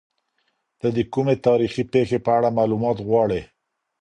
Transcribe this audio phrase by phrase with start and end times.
[0.79, 3.41] ته د کومې تاريخي پېښې په اړه معلومات غواړې؟